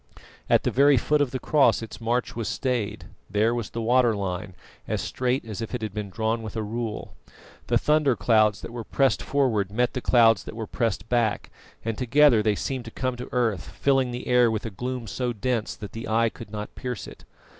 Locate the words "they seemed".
12.41-12.85